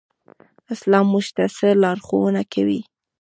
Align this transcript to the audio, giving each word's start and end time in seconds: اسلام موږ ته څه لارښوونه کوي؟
اسلام 0.73 1.05
موږ 1.13 1.25
ته 1.35 1.43
څه 1.57 1.67
لارښوونه 1.81 2.41
کوي؟ 2.53 2.81